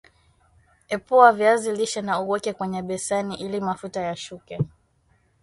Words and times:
Epua 0.89 1.31
viazi 1.31 1.71
lishe 1.71 2.01
na 2.01 2.19
uweke 2.19 2.53
kwenye 2.53 2.81
beseni 2.81 3.35
ili 3.35 3.59
mafuta 3.61 4.01
yashuke 4.01 4.59